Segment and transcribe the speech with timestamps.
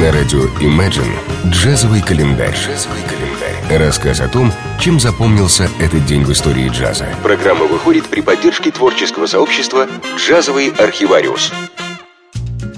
[0.00, 1.12] На радио Imagine
[1.50, 2.54] джазовый календарь.
[2.54, 3.84] Джазовый календарь.
[3.84, 7.08] Рассказ о том, чем запомнился этот день в истории джаза.
[7.24, 11.52] Программа выходит при поддержке творческого сообщества «Джазовый архивариус».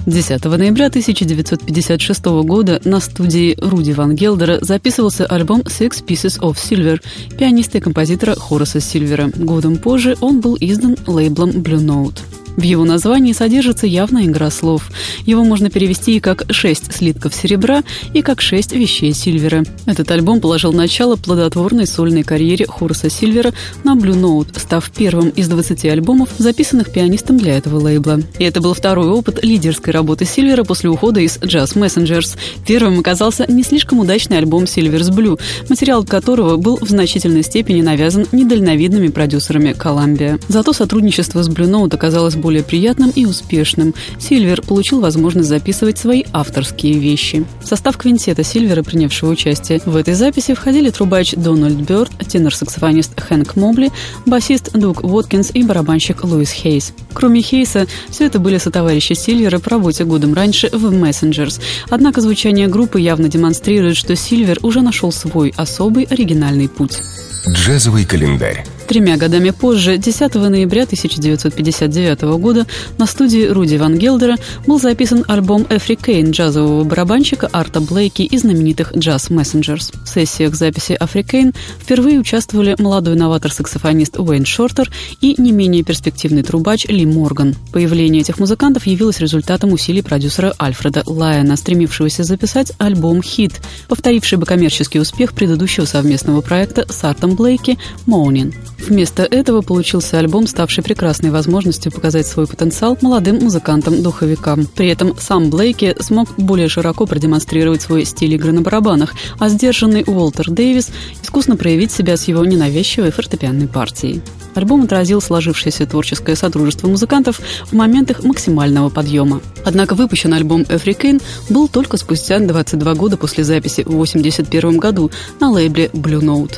[0.07, 6.99] 10 ноября 1956 года на студии Руди Ван Гелдера записывался альбом «Six Pieces of Silver»
[7.37, 9.29] пианиста и композитора Хораса Сильвера.
[9.35, 12.19] Годом позже он был издан лейблом Blue Note.
[12.57, 14.89] В его названии содержится явная игра слов.
[15.25, 19.63] Его можно перевести и как «шесть слитков серебра», и как «шесть вещей Сильвера».
[19.85, 23.53] Этот альбом положил начало плодотворной сольной карьере Хорса Сильвера
[23.83, 28.19] на Blue Note, став первым из 20 альбомов, записанных пианистом для этого лейбла.
[28.39, 32.37] И это был второй опыт лидерской работы Сильвера после ухода из Jazz Messengers.
[32.65, 38.27] Первым оказался не слишком удачный альбом Silver's Blue, материал которого был в значительной степени навязан
[38.31, 40.41] недальновидными продюсерами Columbia.
[40.47, 43.93] Зато сотрудничество с Blue Note оказалось более приятным и успешным.
[44.19, 47.45] Сильвер получил возможность записывать свои авторские вещи.
[47.61, 53.55] В состав квинтета Сильвера, принявшего участие в этой записи, входили трубач Дональд Бёрд, тенор-саксофонист Хэнк
[53.55, 53.91] Мобли,
[54.25, 56.93] басист Дуг Уоткинс и барабанщик Луис Хейс.
[57.13, 61.61] Кроме Хейса, все это были сотоварищи Сильвера по работе годом раньше в Messengers.
[61.89, 66.99] Однако звучание группы явно демонстрирует, что Сильвер уже нашел свой особый оригинальный путь.
[67.47, 68.63] Джазовый календарь.
[68.87, 72.67] Тремя годами позже, 10 ноября 1959 года,
[72.97, 74.35] на студии Руди Ван Гелдера
[74.67, 79.91] был записан альбом «Эфри Кейн» джазового барабанщика Арта Блейки и знаменитых «Джаз Мессенджерс».
[80.03, 86.43] В сессиях записи «Афри Кейн» впервые участвовали молодой новатор-саксофонист Уэйн Шортер и не менее перспективный
[86.43, 87.55] трубач Ли Морган.
[87.71, 93.53] Появление этих музыкантов явилось результатом усилий продюсера Альфреда Лайена, стремившегося записать альбом «Хит»,
[93.87, 98.53] повторивший бы коммерческий успех предыдущего совместного проекта с Артом Блейки «Моунин».
[98.79, 104.65] Вместо этого получился альбом, ставший прекрасной возможностью показать свой потенциал молодым музыкантам-духовикам.
[104.75, 110.03] При этом сам Блейки смог более широко продемонстрировать свой стиль игры на барабанах, а сдержанный
[110.05, 110.89] Уолтер Дэвис
[111.23, 114.21] искусно проявить себя с его ненавязчивой фортепианной партией.
[114.53, 119.41] Альбом отразил сложившееся творческое сотрудничество музыкантов в моментах максимального подъема.
[119.63, 125.51] Однако выпущен альбом «African» был только спустя 22 года после записи в 1981 году на
[125.51, 126.55] лейбле Blue Note.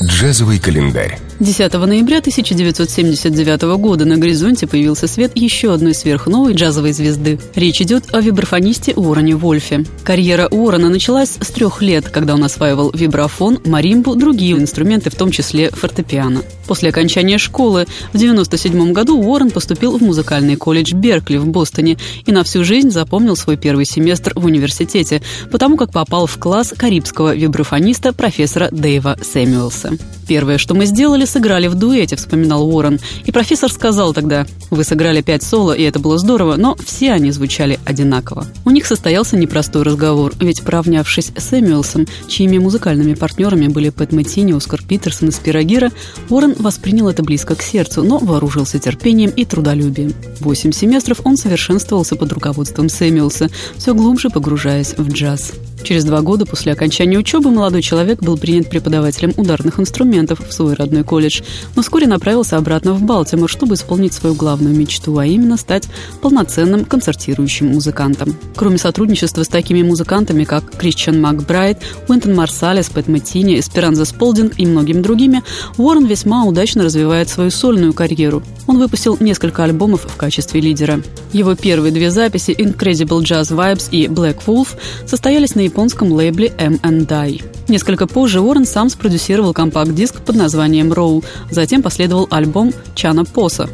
[0.00, 1.18] Джазовый календарь.
[1.42, 7.40] 10 ноября 1979 года на горизонте появился свет еще одной сверхновой джазовой звезды.
[7.56, 9.84] Речь идет о вибрафонисте Уоррене Вольфе.
[10.04, 15.32] Карьера Уоррена началась с трех лет, когда он осваивал вибрафон, маримбу, другие инструменты, в том
[15.32, 16.42] числе фортепиано.
[16.68, 22.30] После окончания школы в 1997 году Уоррен поступил в музыкальный колледж Беркли в Бостоне и
[22.30, 25.20] на всю жизнь запомнил свой первый семестр в университете,
[25.50, 29.98] потому как попал в класс карибского вибрафониста профессора Дэйва Сэмюэлса.
[30.28, 33.00] Первое, что мы сделали, сыграли в дуэте, вспоминал Уоррен.
[33.24, 37.30] И профессор сказал тогда, вы сыграли пять соло, и это было здорово, но все они
[37.30, 38.46] звучали одинаково.
[38.64, 44.52] У них состоялся непростой разговор, ведь поравнявшись с Сэмюэлсом, чьими музыкальными партнерами были Пэт Мэттини,
[44.52, 45.90] Оскар Питерсон и Спирогира,
[46.28, 50.12] Уоррен воспринял это близко к сердцу, но вооружился терпением и трудолюбием.
[50.40, 55.52] Восемь семестров он совершенствовался под руководством Сэмюэлса, все глубже погружаясь в джаз.
[55.82, 60.74] Через два года после окончания учебы молодой человек был принят преподавателем ударных инструментов в свой
[60.74, 61.42] родной колледж,
[61.74, 65.88] но вскоре направился обратно в Балтимор, чтобы исполнить свою главную мечту, а именно стать
[66.20, 68.36] полноценным концертирующим музыкантом.
[68.54, 71.78] Кроме сотрудничества с такими музыкантами, как Кристиан Макбрайт,
[72.08, 75.42] Уинтон Марсалес, Пэт Маттини, Эсперанза Сполдинг и многими другими,
[75.78, 78.42] Уоррен весьма удачно развивает свою сольную карьеру.
[78.66, 81.02] Он выпустил несколько альбомов в качестве лидера.
[81.32, 84.68] Его первые две записи Incredible Jazz Vibes и Black Wolf
[85.06, 87.40] состоялись на японском лейбле M&I.
[87.68, 93.70] Несколько позже Уоррен сам спродюсировал компакт-диск под названием «Роу», затем последовал альбом «Чана Поса».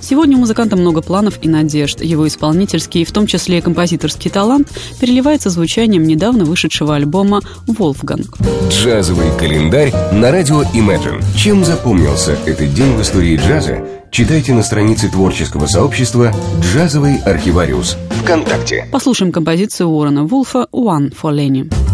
[0.00, 2.00] Сегодня у музыканта много планов и надежд.
[2.02, 4.68] Его исполнительский, в том числе и композиторский талант,
[5.00, 8.36] переливается звучанием недавно вышедшего альбома «Волфганг».
[8.68, 11.22] Джазовый календарь на радио Imagine.
[11.36, 13.86] Чем запомнился этот день в истории джаза?
[14.10, 17.96] Читайте на странице творческого сообщества «Джазовый архивариус»
[18.26, 18.88] ВКонтакте.
[18.90, 21.85] Послушаем композицию Уоррена Вулфа «One for Lenny».